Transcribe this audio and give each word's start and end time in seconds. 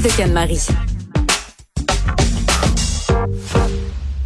avec 0.00 0.18
Anne-Marie. 0.18 0.66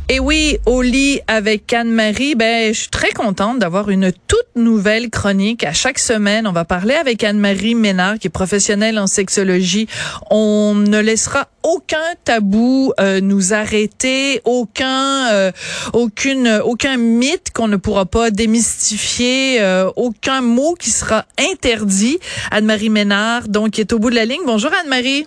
Et 0.09 0.21
oui, 0.21 0.59
au 0.67 0.83
lit 0.83 1.21
avec 1.27 1.73
Anne-Marie, 1.73 2.37
ben, 2.37 2.73
je 2.73 2.79
suis 2.79 2.91
très 2.91 3.11
contente 3.11 3.59
d'avoir 3.59 3.91
une 3.91 4.13
toute 4.29 4.47
nouvelle 4.55 5.11
chronique. 5.11 5.65
À 5.65 5.73
chaque 5.73 5.99
semaine, 5.99 6.47
on 6.47 6.53
va 6.53 6.65
parler 6.65 6.95
avec 6.95 7.25
Anne-Marie 7.25 7.75
Ménard, 7.75 8.21
qui 8.21 8.29
est 8.29 8.31
professionnelle 8.31 9.01
en 9.01 9.09
sexologie. 9.09 9.89
On 10.31 10.77
ne 10.77 11.01
laissera 11.01 11.49
aucun 11.65 12.15
tabou 12.23 12.93
euh, 13.01 13.21
nous 13.21 13.53
arrêter, 13.53 14.43
aucun, 14.45 15.33
euh, 15.33 15.51
aucune, 15.93 16.61
aucun 16.65 16.99
mythe 16.99 17.51
qu'on 17.53 17.67
ne 17.67 17.77
pourra 17.77 18.07
pas 18.07 18.31
démystifier, 18.31 19.61
euh, 19.61 19.91
aucun 19.97 20.41
mot 20.41 20.77
qui 20.79 20.91
sera 20.91 21.25
interdit. 21.37 22.21
Anne-Marie 22.53 22.91
Ménard, 22.91 23.49
donc, 23.49 23.81
est 23.81 23.93
au 23.93 23.99
bout 23.99 24.11
de 24.11 24.15
la 24.15 24.25
ligne. 24.25 24.43
Bonjour 24.47 24.71
Anne-Marie. 24.81 25.27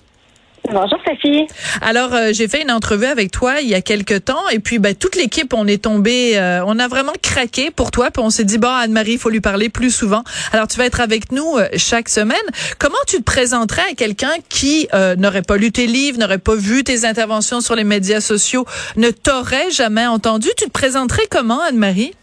Bonjour 0.70 0.99
Sophie. 1.07 1.48
Alors 1.81 2.13
euh, 2.13 2.31
j'ai 2.34 2.49
fait 2.49 2.62
une 2.62 2.71
entrevue 2.71 3.05
avec 3.05 3.31
toi 3.31 3.62
il 3.62 3.70
y 3.70 3.75
a 3.75 3.81
quelque 3.81 4.17
temps 4.17 4.49
et 4.49 4.59
puis 4.59 4.80
ben, 4.80 4.94
toute 4.94 5.16
l'équipe 5.16 5.53
on 5.53 5.66
est 5.66 5.84
tombé, 5.84 6.38
euh, 6.38 6.62
on 6.66 6.77
a 6.77 6.89
vraiment 6.89 7.13
craqué 7.21 7.71
pour 7.71 7.89
toi 7.89 8.12
puis 8.12 8.21
on 8.21 8.30
s'est 8.30 8.44
dit 8.44 8.58
bon 8.58 8.67
Anne-Marie 8.67 9.13
il 9.13 9.17
faut 9.17 9.30
lui 9.30 9.39
parler 9.39 9.70
plus 9.70 9.91
souvent. 9.91 10.23
Alors 10.52 10.67
tu 10.67 10.77
vas 10.77 10.85
être 10.85 10.99
avec 10.99 11.31
nous 11.31 11.58
euh, 11.58 11.70
chaque 11.77 12.09
semaine. 12.09 12.38
Comment 12.80 12.98
tu 13.08 13.17
te 13.17 13.23
présenterais 13.23 13.84
à 13.91 13.95
quelqu'un 13.95 14.34
qui 14.49 14.88
n'aurait 15.17 15.41
pas 15.41 15.58
lu 15.58 15.72
tes 15.72 15.88
livres, 15.88 16.20
n'aurait 16.20 16.38
pas 16.38 16.55
vu 16.55 16.84
tes 16.84 17.05
interventions 17.05 17.61
sur 17.61 17.75
les 17.75 17.84
médias 17.84 18.22
sociaux, 18.22 18.66
ne 18.97 19.09
t'aurait 19.09 19.72
jamais 19.72 20.05
entendu? 20.05 20.49
Tu 20.58 20.66
te 20.66 20.72
présenterais 20.72 21.27
comment 21.30 21.61
Anne-Marie? 21.61 22.13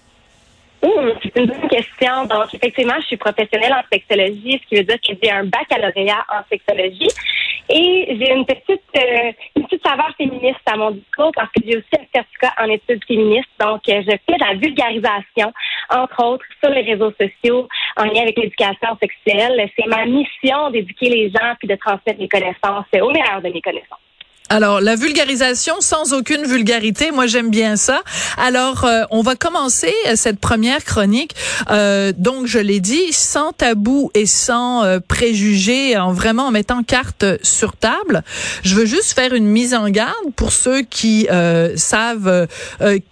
C'est 1.22 1.40
une 1.40 1.46
bonne 1.46 1.68
question. 1.68 2.24
Donc, 2.26 2.52
effectivement, 2.52 2.94
je 3.00 3.06
suis 3.06 3.16
professionnelle 3.16 3.72
en 3.72 3.82
sexologie, 3.90 4.60
ce 4.62 4.68
qui 4.68 4.76
veut 4.76 4.84
dire 4.84 5.00
que 5.00 5.14
j'ai 5.22 5.30
un 5.30 5.44
baccalauréat 5.44 6.24
en 6.28 6.42
sexologie. 6.50 7.08
Et 7.70 8.16
j'ai 8.20 8.32
une 8.32 8.44
petite, 8.44 8.82
euh, 8.96 9.32
une 9.56 9.64
petite 9.64 9.86
saveur 9.86 10.14
féministe 10.18 10.60
à 10.66 10.76
mon 10.76 10.90
discours 10.90 11.32
parce 11.34 11.50
que 11.52 11.62
j'ai 11.66 11.78
aussi 11.78 11.88
un 11.94 12.04
certificat 12.12 12.52
en 12.60 12.68
études 12.68 13.02
féministes. 13.06 13.48
Donc, 13.58 13.88
euh, 13.88 14.02
je 14.02 14.10
fais 14.10 14.36
de 14.36 14.44
la 14.44 14.54
vulgarisation, 14.54 15.50
entre 15.88 16.24
autres, 16.24 16.44
sur 16.62 16.72
les 16.74 16.82
réseaux 16.82 17.12
sociaux 17.18 17.66
en 17.96 18.04
lien 18.04 18.22
avec 18.22 18.36
l'éducation 18.36 18.98
sexuelle. 19.00 19.70
C'est 19.78 19.86
ma 19.86 20.04
mission 20.04 20.70
d'éduquer 20.70 21.08
les 21.08 21.30
gens 21.30 21.54
puis 21.58 21.68
de 21.68 21.76
transmettre 21.76 22.20
mes 22.20 22.28
connaissances 22.28 22.86
au 23.00 23.10
meilleur 23.10 23.40
de 23.40 23.48
mes 23.48 23.62
connaissances. 23.62 24.03
Alors, 24.50 24.82
la 24.82 24.94
vulgarisation 24.94 25.76
sans 25.80 26.12
aucune 26.12 26.44
vulgarité, 26.44 27.10
moi 27.10 27.26
j'aime 27.26 27.48
bien 27.48 27.76
ça. 27.76 28.02
Alors, 28.36 28.84
euh, 28.84 29.04
on 29.10 29.22
va 29.22 29.36
commencer 29.36 29.92
euh, 30.06 30.16
cette 30.16 30.38
première 30.38 30.84
chronique. 30.84 31.34
Euh, 31.70 32.12
donc, 32.14 32.46
je 32.46 32.58
l'ai 32.58 32.80
dit, 32.80 33.10
sans 33.10 33.52
tabou 33.52 34.10
et 34.12 34.26
sans 34.26 34.84
euh, 34.84 34.98
préjugés, 35.00 35.96
en 35.96 36.12
vraiment 36.12 36.48
en 36.48 36.50
mettant 36.50 36.82
carte 36.82 37.24
sur 37.42 37.74
table. 37.74 38.22
Je 38.62 38.74
veux 38.74 38.84
juste 38.84 39.14
faire 39.14 39.32
une 39.32 39.46
mise 39.46 39.72
en 39.72 39.88
garde 39.88 40.12
pour 40.36 40.52
ceux 40.52 40.82
qui 40.82 41.26
savent 41.76 42.46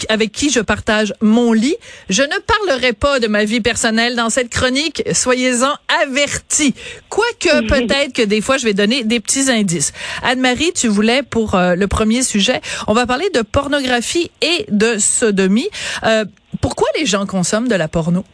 avec 0.08 0.32
qui 0.32 0.50
je 0.50 0.60
partage 0.60 1.14
mon 1.22 1.52
lit. 1.52 1.76
Je 2.10 2.22
ne 2.22 2.38
parlerai 2.40 2.92
pas 2.92 3.20
de 3.20 3.26
ma 3.26 3.44
vie 3.44 3.62
personnelle 3.62 4.16
dans 4.16 4.28
cette 4.28 4.50
chronique. 4.50 5.02
Soyez-en 5.12 5.72
avertis. 6.02 6.74
Quoique, 7.08 7.66
peut-être 7.68 8.12
que 8.12 8.22
des 8.22 8.42
fois, 8.42 8.58
je 8.58 8.64
vais 8.64 8.74
donner 8.74 9.02
des 9.04 9.20
petits 9.20 9.50
indices. 9.50 9.92
Anne-Marie, 10.22 10.72
tu 10.74 10.88
voulais 10.88 11.21
pour 11.22 11.54
euh, 11.54 11.74
le 11.74 11.86
premier 11.86 12.22
sujet. 12.22 12.60
On 12.86 12.94
va 12.94 13.06
parler 13.06 13.28
de 13.34 13.42
pornographie 13.42 14.30
et 14.40 14.66
de 14.70 14.98
sodomie. 14.98 15.68
Euh, 16.04 16.24
pourquoi 16.60 16.88
les 16.98 17.06
gens 17.06 17.26
consomment 17.26 17.68
de 17.68 17.74
la 17.74 17.88
porno? 17.88 18.24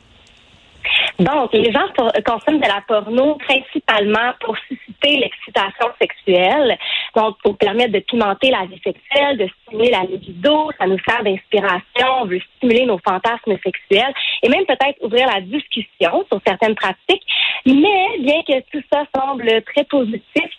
Donc, 1.19 1.53
les 1.53 1.73
gens 1.73 1.87
consomment 2.25 2.61
de 2.61 2.69
la 2.69 2.81
porno 2.87 3.35
principalement 3.37 4.33
pour 4.41 4.57
susciter 4.69 5.17
l'excitation 5.17 5.89
sexuelle, 6.01 6.79
donc 7.17 7.37
pour 7.43 7.57
permettre 7.57 7.93
de 7.93 7.99
pimenter 7.99 8.51
la 8.51 8.67
vie 8.67 8.81
sexuelle, 8.85 9.37
de 9.37 9.49
stimuler 9.49 9.91
la 9.91 10.03
libido, 10.03 10.71
ça 10.79 10.87
nous 10.87 10.99
sert 11.09 11.25
d'inspiration, 11.25 12.23
on 12.23 12.27
veut 12.27 12.41
stimuler 12.57 12.87
nos 12.87 12.99
fantasmes 12.99 13.59
sexuels 13.65 14.15
et 14.45 14.49
même 14.49 14.65
peut-être 14.65 15.03
ouvrir 15.03 15.27
la 15.27 15.41
discussion 15.41 16.25
sur 16.31 16.41
certaines 16.47 16.77
pratiques. 16.77 17.27
Mais 17.67 18.19
bien 18.21 18.41
que 18.47 18.61
tout 18.71 18.85
ça 18.93 19.03
semble 19.13 19.63
très 19.63 19.85
positif, 19.85 20.51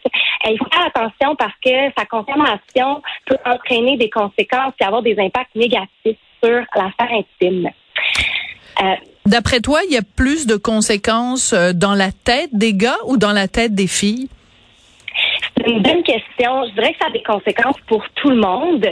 il 0.45 0.57
faut 0.57 0.67
faire 0.73 0.87
attention 0.87 1.37
parce 1.37 1.55
que 1.63 1.91
sa 1.97 2.05
consommation 2.05 3.01
peut 3.25 3.37
entraîner 3.45 3.95
des 3.95 4.09
conséquences 4.09 4.73
et 4.81 4.83
avoir 4.83 5.03
des 5.03 5.17
impacts 5.17 5.55
négatifs 5.55 6.17
sur 6.43 6.61
l'affaire 6.75 7.11
intime. 7.11 7.69
Euh, 8.81 8.95
D'après 9.25 9.59
toi, 9.59 9.81
il 9.87 9.93
y 9.93 9.97
a 9.97 10.01
plus 10.01 10.47
de 10.47 10.55
conséquences 10.55 11.53
euh, 11.53 11.73
dans 11.73 11.93
la 11.93 12.11
tête 12.11 12.49
des 12.53 12.73
gars 12.73 12.97
ou 13.05 13.17
dans 13.17 13.31
la 13.31 13.47
tête 13.47 13.75
des 13.75 13.87
filles? 13.87 14.29
C'est 15.57 15.69
une 15.69 15.81
bonne 15.81 16.03
question. 16.03 16.65
Je 16.69 16.73
dirais 16.73 16.93
que 16.93 16.99
ça 16.99 17.07
a 17.07 17.11
des 17.11 17.23
conséquences 17.23 17.79
pour 17.87 18.03
tout 18.15 18.29
le 18.29 18.37
monde. 18.37 18.85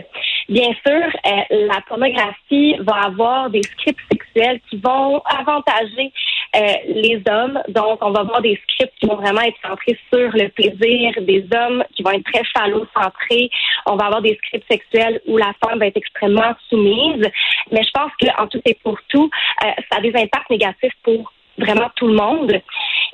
Bien 0.49 0.69
sûr, 0.85 1.03
euh, 1.25 1.67
la 1.67 1.81
pornographie 1.87 2.75
va 2.79 3.05
avoir 3.05 3.49
des 3.49 3.63
scripts 3.63 3.99
sexuels 4.11 4.59
qui 4.69 4.77
vont 4.77 5.21
avantager 5.25 6.11
les 6.53 7.21
hommes. 7.29 7.59
Donc, 7.69 7.99
on 8.01 8.11
va 8.11 8.21
avoir 8.21 8.41
des 8.41 8.59
scripts 8.63 8.93
qui 8.99 9.07
vont 9.07 9.15
vraiment 9.15 9.41
être 9.41 9.57
centrés 9.65 9.97
sur 10.11 10.29
le 10.33 10.49
plaisir 10.49 11.11
des 11.21 11.45
hommes, 11.55 11.83
qui 11.95 12.03
vont 12.03 12.11
être 12.11 12.31
très 12.31 12.43
phallocentrés. 12.55 13.49
On 13.85 13.95
va 13.95 14.05
avoir 14.05 14.21
des 14.21 14.35
scripts 14.35 14.65
sexuels 14.69 15.21
où 15.27 15.37
la 15.37 15.53
femme 15.63 15.79
va 15.79 15.87
être 15.87 15.97
extrêmement 15.97 16.53
soumise. 16.69 17.29
Mais 17.71 17.83
je 17.83 17.91
pense 17.93 18.11
qu'en 18.21 18.47
tout 18.47 18.61
et 18.65 18.77
pour 18.83 18.97
tout, 19.09 19.29
euh, 19.63 19.67
ça 19.91 19.97
a 19.97 20.01
des 20.01 20.15
impacts 20.15 20.49
négatifs 20.49 20.93
pour 21.03 21.31
vraiment 21.57 21.89
tout 21.95 22.07
le 22.07 22.13
monde. 22.13 22.53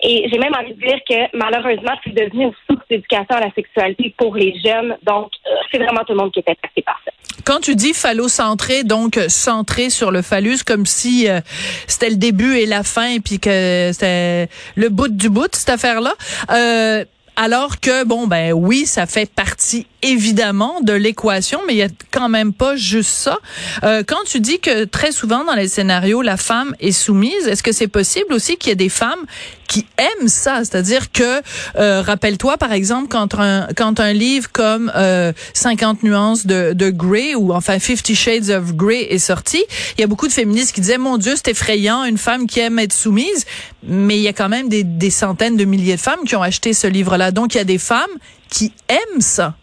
Et 0.01 0.27
j'ai 0.29 0.37
même 0.37 0.53
envie 0.53 0.73
de 0.73 0.85
dire 0.85 0.99
que 1.09 1.37
malheureusement, 1.37 1.93
c'est 2.03 2.13
devenu 2.13 2.45
une 2.45 2.53
source 2.67 2.85
d'éducation 2.89 3.35
à 3.35 3.39
la 3.39 3.51
sexualité 3.51 4.13
pour 4.17 4.35
les 4.35 4.53
jeunes. 4.59 4.97
Donc, 5.03 5.31
euh, 5.47 5.55
c'est 5.71 5.77
vraiment 5.77 6.03
tout 6.03 6.13
le 6.13 6.19
monde 6.19 6.31
qui 6.31 6.39
est 6.39 6.49
impacté 6.49 6.81
par 6.81 6.99
ça. 7.02 7.02
Quand 7.45 7.59
tu 7.59 7.75
dis 7.75 7.93
phallocentré, 7.93 8.83
donc 8.83 9.19
centré 9.27 9.89
sur 9.89 10.11
le 10.11 10.21
phallus, 10.21 10.59
comme 10.65 10.85
si 10.85 11.27
euh, 11.27 11.41
c'était 11.87 12.09
le 12.09 12.15
début 12.15 12.55
et 12.57 12.65
la 12.65 12.83
fin, 12.83 13.19
puis 13.19 13.39
que 13.39 13.89
c'était 13.91 14.49
le 14.75 14.89
bout 14.89 15.09
du 15.09 15.29
bout, 15.29 15.53
cette 15.53 15.69
affaire-là. 15.69 16.13
Euh, 16.51 17.05
alors 17.35 17.79
que, 17.79 18.03
bon, 18.05 18.27
ben 18.27 18.53
oui, 18.53 18.85
ça 18.85 19.05
fait 19.05 19.29
partie 19.29 19.87
évidemment 20.03 20.81
de 20.81 20.93
l'équation, 20.93 21.61
mais 21.65 21.73
il 21.73 21.77
y 21.77 21.83
a 21.83 21.89
quand 22.11 22.29
même 22.29 22.53
pas 22.53 22.75
juste 22.75 23.09
ça. 23.09 23.39
Euh, 23.83 24.03
quand 24.05 24.23
tu 24.25 24.39
dis 24.39 24.59
que 24.59 24.83
très 24.83 25.11
souvent 25.11 25.45
dans 25.45 25.55
les 25.55 25.69
scénarios, 25.69 26.21
la 26.21 26.37
femme 26.37 26.75
est 26.79 26.91
soumise, 26.91 27.47
est-ce 27.47 27.63
que 27.63 27.71
c'est 27.71 27.87
possible 27.87 28.33
aussi 28.33 28.57
qu'il 28.57 28.69
y 28.69 28.73
ait 28.73 28.75
des 28.75 28.89
femmes 28.89 29.25
qui 29.67 29.87
aiment 29.97 30.27
ça? 30.27 30.59
C'est-à-dire 30.59 31.11
que, 31.11 31.41
euh, 31.77 32.01
rappelle-toi 32.01 32.57
par 32.57 32.73
exemple, 32.73 33.07
quand 33.07 33.39
un, 33.39 33.67
quand 33.77 33.99
un 34.01 34.11
livre 34.11 34.51
comme 34.51 34.91
euh, 34.95 35.31
50 35.53 36.03
nuances 36.03 36.45
de, 36.45 36.73
de 36.73 36.89
Grey 36.89 37.33
ou 37.35 37.53
enfin 37.53 37.79
Fifty 37.79 38.13
Shades 38.13 38.49
of 38.49 38.75
Grey 38.75 39.07
est 39.09 39.19
sorti, 39.19 39.63
il 39.97 40.01
y 40.01 40.03
a 40.03 40.07
beaucoup 40.07 40.27
de 40.27 40.33
féministes 40.33 40.75
qui 40.75 40.81
disaient, 40.81 40.97
mon 40.97 41.17
Dieu, 41.17 41.33
c'est 41.35 41.47
effrayant, 41.47 42.03
une 42.03 42.17
femme 42.17 42.45
qui 42.45 42.59
aime 42.59 42.77
être 42.79 42.93
soumise, 42.93 43.45
mais 43.83 44.17
il 44.17 44.21
y 44.21 44.27
a 44.27 44.33
quand 44.33 44.49
même 44.49 44.67
des, 44.67 44.83
des 44.83 45.09
centaines 45.09 45.55
de 45.55 45.63
milliers 45.63 45.95
de 45.95 46.01
femmes 46.01 46.25
qui 46.25 46.35
ont 46.35 46.41
acheté 46.41 46.73
ce 46.73 46.87
livre-là. 46.87 47.31
Donc, 47.31 47.55
il 47.55 47.57
y 47.57 47.61
a 47.61 47.65
des 47.65 47.77
femmes 47.77 48.11
qui 48.49 48.73
aiment 48.89 49.21
ça. 49.21 49.55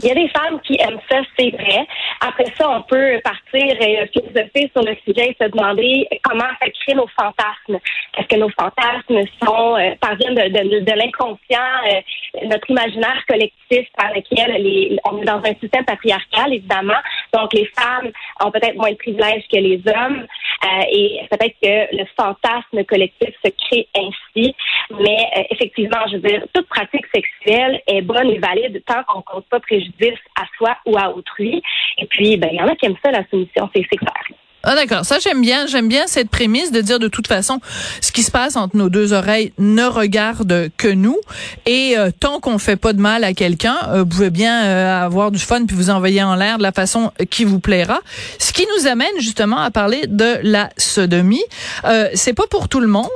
Il 0.00 0.06
y 0.06 0.10
a 0.12 0.14
des 0.14 0.28
femmes 0.28 0.60
qui 0.60 0.76
aiment 0.80 1.00
ça, 1.10 1.22
c'est 1.36 1.50
vrai. 1.50 1.84
Après 2.20 2.44
ça, 2.56 2.70
on 2.70 2.82
peut 2.82 3.20
partir 3.24 3.82
et 3.82 4.08
philosopher 4.12 4.70
sur 4.72 4.82
le 4.82 4.94
sujet 5.04 5.30
et 5.30 5.36
se 5.40 5.48
demander 5.50 6.08
comment 6.22 6.50
ça 6.60 6.70
crée 6.70 6.94
nos 6.94 7.08
fantasmes. 7.08 7.80
Est-ce 8.16 8.28
que 8.28 8.36
nos 8.36 8.50
fantasmes 8.50 9.26
sont 9.42 9.76
euh, 9.76 9.96
parviennent 10.00 10.36
de, 10.36 10.48
de, 10.48 10.80
de 10.84 10.92
l'inconscient, 10.92 11.58
euh, 11.90 12.00
notre 12.44 12.70
imaginaire 12.70 13.24
collectif 13.26 13.88
par 13.96 14.12
lequel 14.14 14.62
les, 14.62 14.96
on 15.10 15.20
est 15.20 15.24
dans 15.24 15.42
un 15.44 15.54
système 15.60 15.84
patriarcal, 15.84 16.54
évidemment. 16.54 17.00
Donc, 17.32 17.52
les 17.52 17.66
femmes 17.66 18.12
ont 18.44 18.52
peut-être 18.52 18.76
moins 18.76 18.92
de 18.92 18.96
privilèges 18.96 19.44
que 19.50 19.56
les 19.58 19.82
hommes. 19.86 20.26
Euh, 20.64 20.82
et 20.90 21.20
peut-être 21.30 21.54
que 21.62 21.96
le 21.96 22.04
fantasme 22.16 22.84
collectif 22.84 23.30
se 23.44 23.50
crée 23.50 23.88
ainsi. 23.96 24.54
Mais 24.90 25.18
euh, 25.36 25.42
effectivement, 25.50 26.04
je 26.08 26.16
veux 26.16 26.28
dire, 26.28 26.42
toute 26.52 26.66
pratique 26.68 27.06
sexuelle 27.14 27.80
est 27.86 28.02
bonne 28.02 28.30
et 28.30 28.38
valide 28.38 28.82
tant 28.86 29.02
qu'on 29.04 29.18
ne 29.18 29.22
cause 29.22 29.44
pas 29.50 29.60
préjudice 29.60 29.87
à 30.36 30.44
soi 30.56 30.76
ou 30.86 30.96
à 30.98 31.14
autrui. 31.14 31.62
Et 31.98 32.06
puis, 32.06 32.36
ben, 32.36 32.48
il 32.52 32.58
y 32.58 32.62
en 32.62 32.68
a 32.68 32.76
qui 32.76 32.86
aiment 32.86 32.96
ça, 33.04 33.10
la 33.10 33.26
soumission, 33.28 33.68
c'est 33.74 33.82
clair. 33.84 34.37
Ah 34.70 34.74
d'accord, 34.74 35.06
ça 35.06 35.18
j'aime 35.18 35.40
bien, 35.40 35.66
j'aime 35.66 35.88
bien 35.88 36.06
cette 36.06 36.28
prémisse 36.28 36.70
de 36.72 36.82
dire 36.82 36.98
de 36.98 37.08
toute 37.08 37.26
façon 37.26 37.58
ce 38.02 38.12
qui 38.12 38.22
se 38.22 38.30
passe 38.30 38.54
entre 38.54 38.76
nos 38.76 38.90
deux 38.90 39.14
oreilles 39.14 39.54
ne 39.56 39.84
regarde 39.84 40.68
que 40.76 40.88
nous 40.88 41.18
et 41.64 41.94
euh, 41.96 42.10
tant 42.10 42.38
qu'on 42.38 42.58
fait 42.58 42.76
pas 42.76 42.92
de 42.92 43.00
mal 43.00 43.24
à 43.24 43.32
quelqu'un, 43.32 43.78
euh, 43.88 44.00
vous 44.00 44.06
pouvez 44.06 44.28
bien 44.28 44.66
euh, 44.66 45.06
avoir 45.06 45.30
du 45.30 45.38
fun 45.38 45.64
puis 45.64 45.74
vous 45.74 45.88
envoyer 45.88 46.22
en 46.22 46.34
l'air 46.34 46.58
de 46.58 46.62
la 46.62 46.72
façon 46.72 47.12
qui 47.30 47.44
vous 47.44 47.60
plaira. 47.60 48.00
Ce 48.38 48.52
qui 48.52 48.66
nous 48.76 48.86
amène 48.86 49.08
justement 49.20 49.56
à 49.56 49.70
parler 49.70 50.02
de 50.06 50.36
la 50.42 50.68
sodomie. 50.76 51.44
Euh, 51.84 52.10
c'est 52.12 52.34
pas 52.34 52.46
pour 52.50 52.68
tout 52.68 52.80
le 52.80 52.88
monde. 52.88 53.06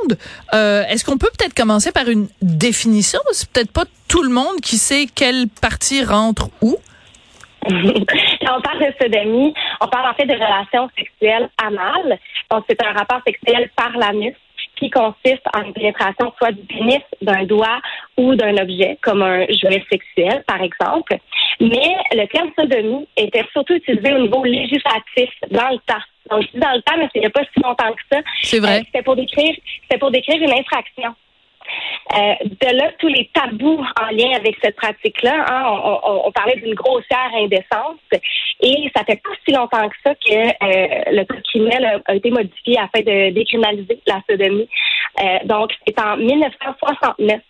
Est-ce 0.55 1.05
qu'on 1.05 1.19
peut 1.19 1.29
peut-être 1.37 1.53
commencer 1.53 1.93
par 1.93 2.09
une 2.09 2.29
définition? 2.41 3.21
C'est 3.33 3.51
peut-être 3.51 3.73
pas 3.73 3.85
tout 4.09 4.23
le 4.23 4.31
monde 4.31 4.59
qui 4.63 4.79
sait 4.79 5.07
quelle 5.15 5.49
partie 5.61 6.03
rentre 6.03 6.49
où? 6.63 6.79
Quand 8.53 8.59
on 8.59 8.61
parle 8.61 8.81
de 8.81 8.95
sodomie, 9.01 9.55
on 9.81 9.89
parle 9.89 10.11
en 10.11 10.15
fait 10.15 10.27
de 10.27 10.35
relations 10.35 10.91
sexuelles 10.97 11.49
anales. 11.57 12.19
Donc, 12.51 12.65
c'est 12.69 12.85
un 12.85 12.93
rapport 12.93 13.21
sexuel 13.27 13.71
par 13.75 13.97
l'anus 13.97 14.35
qui 14.77 14.91
consiste 14.91 15.43
en 15.55 15.63
une 15.63 15.73
pénétration 15.73 16.33
soit 16.37 16.53
du 16.53 16.63
pénis, 16.65 17.01
d'un 17.23 17.45
doigt 17.45 17.81
ou 18.19 18.35
d'un 18.35 18.55
objet, 18.59 18.99
comme 19.01 19.23
un 19.23 19.47
jouet 19.47 19.83
sexuel, 19.91 20.45
par 20.47 20.61
exemple. 20.61 21.17
Mais 21.61 21.97
le 22.13 22.27
terme 22.27 22.51
sodomie 22.59 23.09
était 23.17 23.45
surtout 23.53 23.75
utilisé 23.75 24.13
au 24.13 24.19
niveau 24.19 24.45
législatif 24.45 25.31
dans 25.51 25.71
le 25.71 25.79
temps. 25.87 26.03
Donc, 26.31 26.43
je 26.43 26.49
dis 26.49 26.59
dans 26.59 26.73
le 26.73 26.83
temps, 26.83 26.97
mais 26.99 27.09
il 27.15 27.21
n'y 27.21 27.27
a 27.27 27.31
pas 27.31 27.45
si 27.45 27.63
longtemps 27.63 27.93
que 27.93 28.17
ça. 28.17 28.21
C'est 28.43 28.59
vrai. 28.59 28.81
Euh, 28.81 28.83
c'était 28.85 29.03
pour 29.03 29.17
décrire, 29.17 29.55
c'était 29.83 29.99
pour 29.99 30.11
décrire 30.11 30.43
une 30.43 30.53
infraction. 30.53 31.15
Euh, 32.15 32.35
de 32.43 32.77
là, 32.77 32.91
tous 32.99 33.09
les 33.09 33.31
tabous 33.33 33.81
en 34.01 34.07
lien 34.11 34.37
avec 34.37 34.57
cette 34.63 34.77
pratique-là, 34.77 35.47
hein, 35.49 35.65
on, 36.05 36.27
on, 36.27 36.33
parlait 36.33 36.57
d'une 36.57 36.75
grossière 36.75 37.31
indécence 37.35 38.01
et 38.61 38.91
ça 38.95 39.05
fait 39.05 39.21
pas 39.23 39.31
si 39.47 39.55
longtemps 39.55 39.89
que 39.89 39.97
ça 40.05 40.15
que 40.15 40.35
euh, 40.35 41.03
le 41.13 41.25
code 41.25 41.43
criminel 41.45 42.03
a, 42.05 42.15
été 42.15 42.31
modifié 42.31 42.79
afin 42.79 43.01
de 43.01 43.31
décriminaliser 43.31 44.01
la 44.07 44.21
sodomie. 44.29 44.69
Euh, 45.21 45.39
donc, 45.45 45.73
c'est 45.87 45.99
en 46.01 46.17
1969 46.17 47.41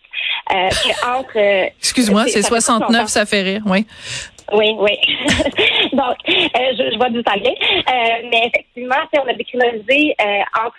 euh, 0.53 0.69
entre... 1.07 1.39
Excuse-moi, 1.79 2.25
c'est 2.29 2.43
69, 2.43 3.09
ça 3.09 3.27
fait 3.27 3.43
rire, 3.43 3.63
oui. 3.67 3.87
Oui, 4.53 4.75
oui. 4.79 4.99
Donc, 5.93 6.17
je, 6.27 6.91
je, 6.93 6.97
vois 6.97 7.09
d'où 7.09 7.23
ça 7.27 7.37
vient. 7.39 7.53
Euh, 7.53 8.29
mais 8.31 8.51
effectivement, 8.53 8.97
on 9.15 9.29
a 9.29 9.33
décriminalisé 9.35 10.15
euh, 10.21 10.41
entre 10.65 10.77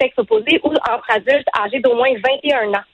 sexes 0.00 0.18
opposés 0.18 0.60
ou 0.62 0.68
entre 0.68 1.10
adultes 1.10 1.48
âgés 1.58 1.80
d'au 1.80 1.94
moins 1.94 2.12
21 2.12 2.74
ans. 2.74 2.84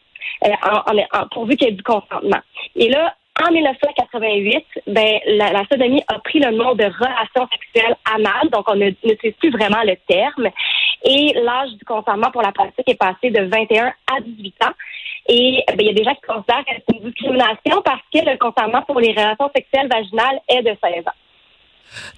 Euh, 0.45 0.51
en, 0.65 1.21
en, 1.21 1.29
pourvu 1.29 1.57
qu'il 1.57 1.69
y 1.69 1.71
ait 1.71 1.75
du 1.75 1.83
consentement. 1.83 2.41
Et 2.75 2.89
là, 2.89 3.15
en 3.41 3.53
1988, 3.53 4.65
ben, 4.89 5.21
la, 5.27 5.53
la, 5.53 5.65
sodomie 5.71 6.03
a 6.09 6.19
pris 6.19 6.41
le 6.41 6.51
nom 6.51 6.75
de 6.75 6.85
relation 6.85 7.49
sexuelle 7.53 7.97
anale, 8.13 8.51
donc 8.51 8.69
on 8.69 8.75
n'utilise 8.75 9.35
plus 9.39 9.51
vraiment 9.51 9.83
le 9.85 9.97
terme. 10.07 10.49
Et 11.05 11.33
l'âge 11.35 11.71
du 11.79 11.85
consentement 11.85 12.31
pour 12.31 12.43
la 12.43 12.53
pratique 12.53 12.89
est 12.89 12.99
passé 12.99 13.31
de 13.31 13.43
21 13.45 13.87
à 13.87 14.21
18 14.21 14.55
ans. 14.65 14.73
Et 15.29 15.65
ben, 15.69 15.77
il 15.81 15.87
y 15.87 15.91
a 15.91 15.95
des 15.95 16.05
gens 16.05 16.15
qui 16.15 16.23
considèrent 16.23 16.65
que 16.65 16.73
c'est 16.77 16.97
une 16.97 17.05
discrimination 17.05 17.83
parce 17.85 18.03
que 18.13 18.19
le 18.19 18.37
consentement 18.39 18.83
pour 18.83 19.01
les 19.01 19.13
relations 19.13 19.51
sexuelles 19.55 19.89
vaginales 19.89 20.41
est 20.49 20.63
de 20.63 20.77
16 20.83 21.07
ans. 21.07 21.19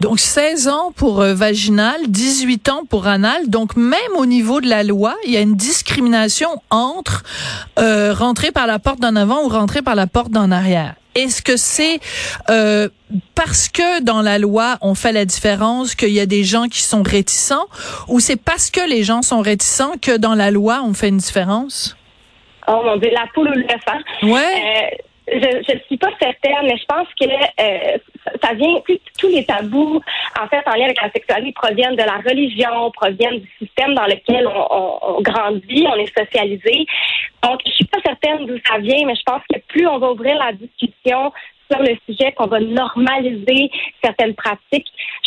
Donc 0.01 0.21
16 0.21 0.69
ans 0.69 0.93
pour 0.95 1.21
euh, 1.21 1.35
vaginal, 1.35 2.01
18 2.09 2.69
ans 2.69 2.85
pour 2.89 3.07
anal. 3.07 3.49
Donc 3.49 3.77
même 3.77 3.99
au 4.17 4.27
niveau 4.27 4.61
de 4.61 4.69
la 4.69 4.83
loi, 4.83 5.15
il 5.25 5.33
y 5.33 5.37
a 5.37 5.41
une 5.41 5.57
discrimination 5.57 6.49
entre 6.71 7.23
euh, 7.79 8.13
rentrer 8.13 8.53
par 8.53 8.67
la 8.67 8.79
porte 8.79 9.01
d'en 9.01 9.17
avant 9.17 9.45
ou 9.45 9.49
rentrer 9.49 9.83
par 9.83 9.95
la 9.95 10.07
porte 10.07 10.31
d'en 10.31 10.51
arrière. 10.51 10.95
Est-ce 11.15 11.43
que 11.43 11.57
c'est 11.57 12.01
euh, 12.51 12.89
parce 13.37 13.69
que 13.69 14.03
dans 14.03 14.21
la 14.21 14.39
loi 14.39 14.79
on 14.81 14.97
fait 14.97 15.13
la 15.13 15.25
différence 15.25 15.95
qu'il 15.95 16.11
y 16.11 16.19
a 16.19 16.27
des 16.27 16.43
gens 16.43 16.67
qui 16.67 16.83
sont 16.83 17.05
réticents 17.05 17.67
ou 18.09 18.19
c'est 18.19 18.37
parce 18.37 18.71
que 18.71 18.81
les 18.89 19.05
gens 19.05 19.23
sont 19.23 19.41
réticents 19.41 19.93
que 20.03 20.17
dans 20.17 20.35
la 20.35 20.51
loi 20.51 20.83
on 20.85 20.93
fait 20.93 21.09
une 21.09 21.19
différence? 21.19 21.97
Oh 22.67 22.81
mon 22.85 22.97
dieu, 22.97 23.11
la 23.13 23.27
poule 23.33 23.49
ou 23.49 23.53
le 23.53 24.33
Ouais. 24.33 24.99
Je 25.27 25.75
ne 25.75 25.79
suis 25.87 25.97
pas 25.97 26.11
certaine, 26.21 26.65
mais 26.65 26.77
je 26.77 26.85
pense 26.85 27.09
que 27.19 27.25
euh, 27.25 27.99
ça 28.43 28.53
vient, 28.55 28.81
tous 29.19 29.29
les 29.29 29.45
tabous, 29.45 30.01
en 30.39 30.47
fait, 30.49 30.63
en 30.67 30.75
lien 30.75 30.85
avec 30.85 31.01
la 31.01 31.11
sexualité, 31.11 31.53
proviennent 31.53 31.97
de 31.97 32.03
la 32.03 32.19
religion, 32.19 32.91
proviennent 32.91 33.41
du 33.41 33.51
système 33.59 33.95
dans 33.95 34.05
lequel 34.05 34.47
on, 34.47 35.23
grandit, 35.23 35.87
on 35.89 35.97
est 35.97 36.19
socialisé. 36.19 36.87
Donc, 37.43 37.61
je 37.65 37.73
suis 37.73 37.87
pas 37.87 37.99
certaine 38.05 38.47
d'où 38.47 38.59
ça 38.67 38.79
vient, 38.79 39.07
mais 39.07 39.15
je 39.15 39.23
pense 39.25 39.43
que 39.53 39.59
plus 39.69 39.87
on 39.87 39.99
va 39.99 40.13
ouvrir 40.13 40.37
la 40.37 40.53
discussion 40.53 41.33
sur 41.71 41.81
le 41.83 41.97
sujet, 42.09 42.33
qu'on 42.33 42.47
va 42.47 42.61
normaliser 42.61 43.71
certaines 44.03 44.35
pratiques, 44.35 44.87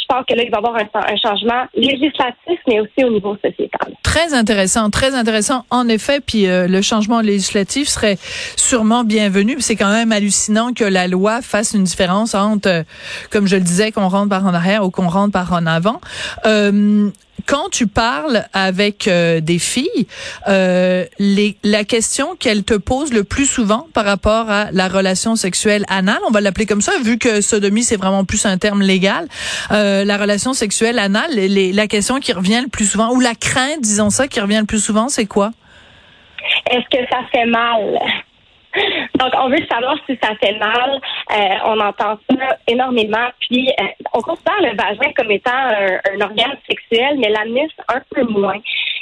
je 0.09 0.15
pense 0.15 0.25
que 0.25 0.35
là, 0.35 0.43
il 0.43 0.51
va 0.51 0.57
y 0.57 0.65
avoir 0.65 0.75
un, 0.75 1.17
changement 1.17 1.65
législatif, 1.75 2.59
mais 2.67 2.79
aussi 2.79 3.03
au 3.03 3.09
niveau 3.09 3.35
sociétal. 3.43 3.93
Très 4.03 4.33
intéressant, 4.33 4.89
très 4.89 5.13
intéressant, 5.13 5.65
en 5.69 5.89
effet. 5.89 6.21
Puis 6.25 6.47
euh, 6.47 6.67
le 6.67 6.81
changement 6.81 7.19
législatif 7.19 7.87
serait 7.89 8.17
sûrement 8.55 9.03
bienvenu. 9.03 9.57
C'est 9.59 9.75
quand 9.75 9.91
même 9.91 10.11
hallucinant 10.11 10.73
que 10.73 10.85
la 10.85 11.07
loi 11.07 11.41
fasse 11.41 11.73
une 11.73 11.83
différence 11.83 12.35
entre, 12.35 12.69
euh, 12.69 12.83
comme 13.31 13.47
je 13.47 13.57
le 13.57 13.63
disais, 13.63 13.91
qu'on 13.91 14.07
rentre 14.07 14.29
par 14.29 14.45
en 14.45 14.53
arrière 14.53 14.85
ou 14.85 14.91
qu'on 14.91 15.09
rentre 15.09 15.33
par 15.33 15.51
en 15.51 15.65
avant. 15.65 15.99
Euh, 16.45 17.09
quand 17.45 17.69
tu 17.69 17.87
parles 17.87 18.45
avec 18.53 19.07
euh, 19.07 19.39
des 19.39 19.59
filles, 19.59 20.07
euh, 20.47 21.05
les, 21.19 21.57
la 21.63 21.83
question 21.83 22.35
qu'elles 22.35 22.63
te 22.63 22.73
posent 22.73 23.13
le 23.13 23.23
plus 23.23 23.45
souvent 23.45 23.87
par 23.93 24.05
rapport 24.05 24.49
à 24.49 24.71
la 24.71 24.87
relation 24.87 25.35
sexuelle 25.35 25.85
anale, 25.87 26.19
on 26.27 26.31
va 26.31 26.41
l'appeler 26.41 26.65
comme 26.65 26.81
ça, 26.81 26.93
vu 27.03 27.17
que 27.17 27.41
sodomie 27.41 27.83
c'est 27.83 27.97
vraiment 27.97 28.25
plus 28.25 28.45
un 28.45 28.57
terme 28.57 28.81
légal, 28.81 29.27
euh, 29.71 30.03
la 30.03 30.17
relation 30.17 30.53
sexuelle 30.53 30.99
anale, 30.99 31.31
les, 31.31 31.71
la 31.71 31.87
question 31.87 32.19
qui 32.19 32.33
revient 32.33 32.61
le 32.63 32.69
plus 32.69 32.85
souvent, 32.85 33.11
ou 33.13 33.19
la 33.19 33.35
crainte, 33.35 33.81
disons 33.81 34.09
ça, 34.09 34.27
qui 34.27 34.39
revient 34.39 34.59
le 34.59 34.65
plus 34.65 34.83
souvent, 34.83 35.09
c'est 35.09 35.25
quoi? 35.25 35.51
Est-ce 36.69 36.97
que 36.97 37.03
ça 37.09 37.19
fait 37.31 37.45
mal? 37.45 37.99
Donc, 39.19 39.31
on 39.35 39.49
veut 39.49 39.65
savoir 39.69 39.97
si 40.05 40.17
ça 40.21 40.35
fait 40.35 40.57
mal. 40.57 40.99
Euh, 41.31 41.55
on 41.65 41.79
entend 41.79 42.17
ça 42.29 42.57
énormément. 42.67 43.29
Puis, 43.39 43.69
euh, 43.79 43.83
on 44.13 44.21
considère 44.21 44.61
le 44.61 44.75
vagin 44.75 45.11
comme 45.15 45.31
étant 45.31 45.51
un, 45.51 46.21
organe 46.21 46.57
sexuel, 46.69 47.17
mais 47.19 47.29
l'anus 47.29 47.71
un 47.87 48.01
peu 48.13 48.23
moins. 48.23 48.59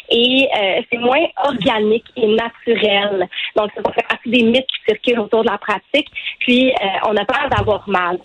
Et 0.10 0.48
euh, 0.56 0.82
c'est 0.92 1.00
moins 1.00 1.26
organique 1.44 2.06
et 2.16 2.28
naturel. 2.28 3.28
Donc, 3.56 3.72
ça 3.76 3.92
fait 3.94 4.08
partie 4.08 4.30
des 4.30 4.44
mythes 4.44 4.68
qui 4.68 4.94
circulent 4.94 5.22
autour 5.22 5.44
de 5.44 5.50
la 5.50 5.58
pratique. 5.58 6.10
Puis, 6.40 6.74
on 7.08 7.16
a 7.16 7.26
peur 7.26 7.50
d'avoir 7.50 7.88
mal. 7.88 8.20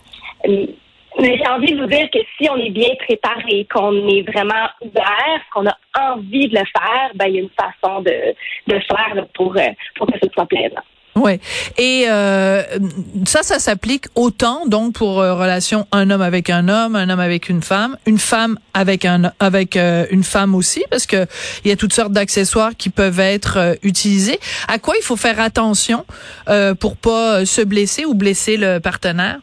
Mais 1.19 1.37
j'ai 1.37 1.49
envie 1.49 1.73
de 1.73 1.81
vous 1.81 1.89
dire 1.89 2.09
que 2.11 2.21
si 2.39 2.49
on 2.49 2.57
est 2.57 2.71
bien 2.71 2.91
préparé, 3.01 3.67
qu'on 3.73 4.09
est 4.09 4.23
vraiment 4.31 4.69
ouvert, 4.81 5.41
qu'on 5.53 5.67
a 5.67 5.77
envie 5.99 6.49
de 6.49 6.57
le 6.57 6.65
faire, 6.65 7.11
ben 7.15 7.27
il 7.27 7.35
y 7.35 7.39
a 7.39 7.43
une 7.43 7.51
façon 7.51 8.01
de, 8.03 8.35
de 8.69 8.79
faire 8.79 9.27
pour, 9.35 9.57
pour 9.97 10.07
que 10.07 10.19
ce 10.23 10.29
soit 10.33 10.47
plaisant. 10.47 10.83
Ouais. 11.17 11.41
Et 11.77 12.05
euh, 12.09 12.63
ça, 13.27 13.43
ça 13.43 13.59
s'applique 13.59 14.05
autant 14.15 14.67
donc 14.67 14.95
pour 14.95 15.21
euh, 15.21 15.35
relation 15.35 15.87
un 15.91 16.09
homme 16.11 16.23
avec 16.23 16.51
un 16.51 16.69
homme, 16.69 16.95
un 16.95 17.11
homme 17.11 17.21
avec 17.21 17.49
une 17.49 17.63
femme, 17.63 17.97
une 18.07 18.19
femme 18.19 18.59
avec 18.75 19.05
un 19.05 19.33
avec 19.41 19.77
euh, 19.77 20.07
une 20.11 20.23
femme 20.23 20.55
aussi, 20.55 20.85
parce 20.91 21.07
que 21.07 21.27
il 21.65 21.69
y 21.69 21.73
a 21.73 21.77
toutes 21.77 21.93
sortes 21.93 22.13
d'accessoires 22.13 22.73
qui 22.79 22.91
peuvent 22.91 23.21
être 23.21 23.59
euh, 23.59 23.75
utilisés. 23.83 24.39
À 24.69 24.79
quoi 24.79 24.95
il 24.99 25.03
faut 25.03 25.17
faire 25.17 25.41
attention 25.41 26.05
pour 26.81 26.97
pas 26.97 27.45
se 27.45 27.63
blesser 27.63 28.05
ou 28.05 28.15
blesser 28.15 28.57
le 28.57 28.79
partenaire? 28.79 29.39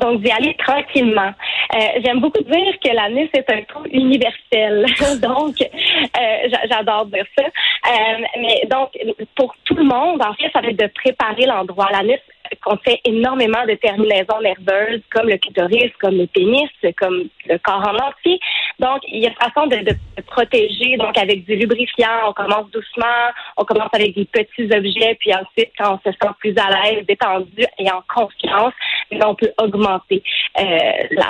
Donc, 0.00 0.22
d'y 0.22 0.30
aller 0.30 0.56
tranquillement. 0.58 1.32
Euh, 1.74 1.78
J'aime 2.04 2.20
beaucoup 2.20 2.42
dire 2.42 2.74
que 2.82 2.94
l'anus 2.94 3.30
est 3.32 3.50
un 3.50 3.62
trou 3.62 3.84
universel. 3.90 4.86
donc, 5.22 5.56
euh, 6.16 6.48
j'adore 6.70 7.06
dire 7.06 7.26
ça. 7.36 7.44
Euh, 7.44 8.24
mais 8.40 8.66
donc, 8.70 8.90
pour 9.36 9.54
tout 9.64 9.74
le 9.74 9.84
monde, 9.84 10.22
en 10.22 10.32
fait, 10.34 10.50
ça 10.52 10.60
va 10.60 10.68
être 10.68 10.78
de 10.78 10.90
préparer 10.94 11.46
l'endroit. 11.46 11.88
L'anus 11.92 12.20
contient 12.62 12.96
énormément 13.04 13.64
de 13.66 13.74
terminaisons 13.74 14.40
nerveuses, 14.40 15.00
comme 15.12 15.28
le 15.28 15.38
clitoris, 15.38 15.92
comme 16.00 16.16
le 16.16 16.26
pénis, 16.26 16.70
comme 16.96 17.24
le 17.46 17.58
corps 17.58 17.86
en 17.86 17.96
entier. 17.96 18.38
Donc, 18.78 19.00
il 19.08 19.22
y 19.22 19.26
a 19.26 19.30
une 19.30 19.34
façon 19.34 19.66
de, 19.66 19.76
de, 19.76 19.94
protéger, 20.26 20.96
donc 20.96 21.16
avec 21.16 21.44
du 21.44 21.56
lubrifiant. 21.56 22.28
On 22.28 22.32
commence 22.32 22.70
doucement, 22.70 23.30
on 23.56 23.64
commence 23.64 23.90
avec 23.92 24.14
des 24.14 24.24
petits 24.26 24.64
objets, 24.64 25.16
puis 25.20 25.32
ensuite, 25.34 25.72
quand 25.78 25.94
on 25.94 26.10
se 26.10 26.16
sent 26.16 26.32
plus 26.38 26.54
à 26.58 26.70
l'aise, 26.70 27.06
détendu 27.06 27.64
et 27.78 27.90
en 27.90 28.02
confiance, 28.12 28.74
on 29.12 29.34
peut 29.34 29.52
augmenter 29.58 30.22
euh, 30.58 30.64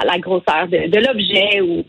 la, 0.04 0.18
grosseur 0.18 0.68
de, 0.68 0.88
de 0.88 1.06
l'objet 1.06 1.60
ou 1.60 1.84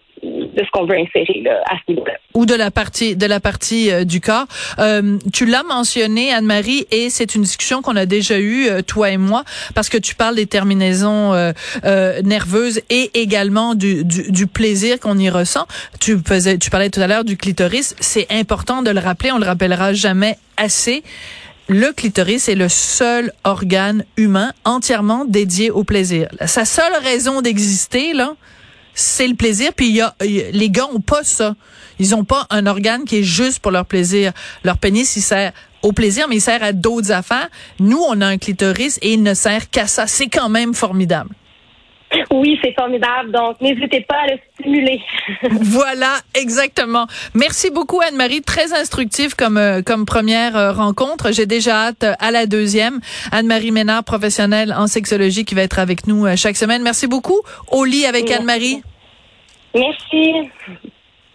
de 0.56 0.64
ce 0.64 0.70
qu'on 0.72 0.86
veut 0.86 0.98
insérer 0.98 1.42
là, 1.44 1.62
à 1.70 1.76
ce 1.76 1.92
niveau-là. 1.92 2.14
Ou 2.34 2.46
de 2.46 2.56
la 2.56 2.72
partie 2.72 3.16
de 3.16 3.26
la 3.26 3.40
partie 3.40 3.92
euh, 3.92 4.04
du 4.04 4.22
corps. 4.22 4.46
Euh, 4.80 5.18
tu 5.34 5.46
l'as 5.46 5.64
mentionné, 5.64 6.32
Anne-Marie, 6.34 6.88
et 6.92 7.10
c'est 7.10 7.36
une 7.36 7.42
discussion 7.42 7.82
qu'on 7.82 7.96
a 7.96 8.06
déjà 8.06 8.40
eue, 8.40 8.68
euh, 8.68 8.82
toi 8.82 9.12
et 9.12 9.18
moi, 9.18 9.44
parce 9.74 9.90
que 9.90 9.98
tu 9.98 10.16
parles 10.16 10.36
des 10.36 10.46
terminaisons 10.46 11.34
euh, 11.34 12.22
nerveuses 12.24 12.82
et 12.90 13.12
également 13.14 13.76
du, 13.76 14.04
du, 14.06 14.32
du 14.32 14.48
plaisir 14.48 15.00
qu'on 15.00 15.18
y 15.18 15.30
ressent. 15.30 15.66
Tu, 16.00 16.18
faisais, 16.26 16.58
tu 16.58 16.70
parlais 16.70 16.90
tout 16.90 17.02
à 17.02 17.08
l'heure 17.08 17.26
du 17.26 17.38
clitoris. 17.38 17.96
C'est 18.00 18.28
important 18.32 18.82
de 18.82 18.92
le 18.92 19.00
rappeler, 19.00 19.32
on 19.32 19.40
le 19.40 19.46
rappellera 19.46 19.94
jamais 19.94 20.38
assez 20.58 21.04
le 21.68 21.92
clitoris 21.94 22.48
est 22.48 22.56
le 22.56 22.70
seul 22.70 23.32
organe 23.44 24.06
humain 24.18 24.54
entièrement 24.66 25.26
dédié 25.26 25.72
au 25.72 25.84
plaisir. 25.84 26.28
Sa 26.46 26.64
seule 26.64 26.94
raison 27.04 27.42
d'exister, 27.42 28.14
là, 28.14 28.36
c'est 28.96 29.28
le 29.28 29.36
plaisir. 29.36 29.72
Puis 29.76 29.90
y 29.90 30.02
a, 30.02 30.16
les 30.22 30.70
gars 30.70 30.88
ont 30.92 31.02
pas 31.02 31.24
ça. 31.24 31.56
Ils 32.00 32.16
ont 32.16 32.24
pas 32.24 32.48
un 32.50 32.66
organe 32.66 33.06
qui 33.06 33.18
est 33.18 33.24
juste 33.24 33.60
pour 33.60 33.72
leur 33.72 33.86
plaisir. 33.86 34.32
Leur 34.64 34.78
pénis, 34.78 35.16
il 35.16 35.22
sert 35.22 35.54
au 35.84 35.92
plaisir, 35.92 36.28
mais 36.28 36.38
il 36.38 36.42
sert 36.42 36.64
à 36.64 36.72
d'autres 36.72 37.12
affaires. 37.12 37.50
Nous, 37.80 38.02
on 38.10 38.20
a 38.22 38.26
un 38.26 38.38
clitoris 38.38 38.98
et 39.02 39.14
il 39.14 39.22
ne 39.22 39.34
sert 39.34 39.70
qu'à 39.70 39.86
ça. 39.86 40.08
C'est 40.08 40.28
quand 40.28 40.50
même 40.50 40.74
formidable. 40.74 41.30
Oui, 42.32 42.60
c'est 42.64 42.74
formidable. 42.74 43.32
Donc, 43.32 43.60
n'hésitez 43.62 44.02
pas 44.02 44.16
à 44.24 44.28
le 44.28 44.40
stimuler. 44.54 45.02
voilà, 45.52 46.20
exactement. 46.34 47.08
Merci 47.34 47.70
beaucoup, 47.72 48.02
Anne-Marie. 48.02 48.42
Très 48.42 48.74
instructive 48.74 49.36
comme, 49.36 49.58
euh, 49.58 49.82
comme 49.82 50.06
première 50.06 50.56
euh, 50.56 50.72
rencontre. 50.72 51.32
J'ai 51.32 51.46
déjà 51.46 51.88
hâte 51.88 52.06
à 52.20 52.32
la 52.32 52.46
deuxième. 52.46 53.00
Anne-Marie 53.32 53.72
Ménard, 53.72 54.04
professionnelle 54.04 54.74
en 54.78 54.88
sexologie, 54.88 55.46
qui 55.46 55.56
va 55.56 55.62
être 55.62 55.80
avec 55.80 56.08
nous 56.08 56.26
euh, 56.26 56.36
chaque 56.36 56.58
semaine. 56.58 56.82
Merci 56.84 57.08
beaucoup. 57.08 57.42
Au 57.72 57.86
lit 57.86 58.06
avec 58.06 58.32
Anne-Marie. 58.32 58.82
Merci. 59.74 60.50